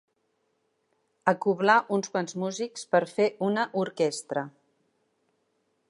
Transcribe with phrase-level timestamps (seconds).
[1.33, 4.47] Acoblar uns quants músics per fer una orquestra.